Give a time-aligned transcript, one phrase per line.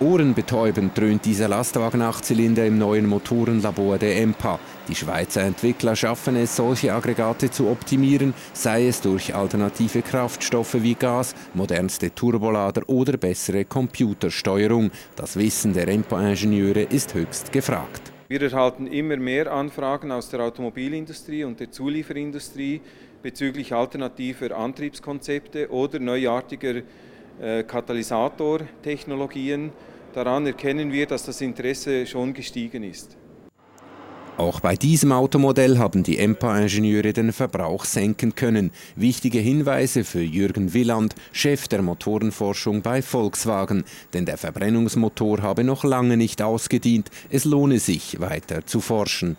[0.00, 4.58] Ohrenbetäubend dröhnt dieser Lastwagen-Achtzylinder im neuen Motorenlabor der EMPA.
[4.88, 10.94] Die Schweizer Entwickler schaffen es, solche Aggregate zu optimieren, sei es durch alternative Kraftstoffe wie
[10.94, 14.90] Gas, modernste Turbolader oder bessere Computersteuerung.
[15.14, 18.12] Das Wissen der EMPA-Ingenieure ist höchst gefragt.
[18.26, 22.80] Wir erhalten immer mehr Anfragen aus der Automobilindustrie und der Zulieferindustrie
[23.22, 26.82] bezüglich alternativer Antriebskonzepte oder neuartiger
[27.40, 29.72] Katalysatortechnologien.
[30.12, 33.16] Daran erkennen wir, dass das Interesse schon gestiegen ist.
[34.36, 38.72] Auch bei diesem Automodell haben die EMPA-Ingenieure den Verbrauch senken können.
[38.96, 43.84] Wichtige Hinweise für Jürgen Willand, Chef der Motorenforschung bei Volkswagen.
[44.12, 47.10] Denn der Verbrennungsmotor habe noch lange nicht ausgedient.
[47.30, 49.36] Es lohne sich, weiter zu forschen.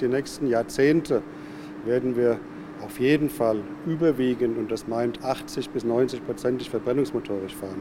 [0.00, 1.22] Die nächsten Jahrzehnte
[1.84, 2.40] werden wir
[2.84, 7.80] auf jeden Fall überwiegend, und das meint 80 bis 90 Prozent verbrennungsmotorisch fahren.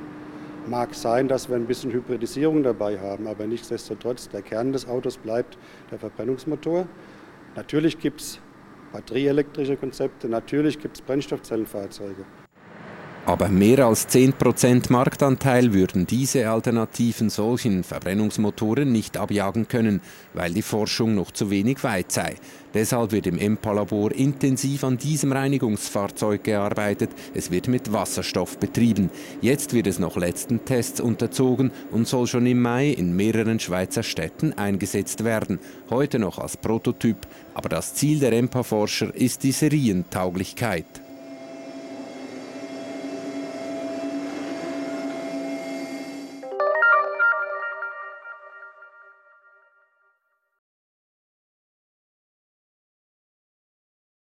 [0.68, 5.18] Mag sein, dass wir ein bisschen Hybridisierung dabei haben, aber nichtsdestotrotz, der Kern des Autos
[5.18, 5.58] bleibt
[5.90, 6.88] der Verbrennungsmotor.
[7.56, 8.40] Natürlich gibt es
[8.94, 12.26] batterieelektrische Konzepte, natürlich gibt es Brennstoffzellenfahrzeuge.
[13.24, 20.02] Aber mehr als 10% Marktanteil würden diese Alternativen solchen Verbrennungsmotoren nicht abjagen können,
[20.34, 22.36] weil die Forschung noch zu wenig weit sei.
[22.74, 27.12] Deshalb wird im EMPA-Labor intensiv an diesem Reinigungsfahrzeug gearbeitet.
[27.36, 29.12] Es wird mit Wasserstoff betrieben.
[29.40, 34.04] Jetzt wird es noch letzten Tests unterzogen und soll schon im Mai in mehreren Schweizer
[34.04, 35.60] Städten eingesetzt werden.
[35.92, 37.18] Heute noch als Prototyp.
[37.54, 41.11] Aber das Ziel der EMPA-Forscher ist die Serientauglichkeit.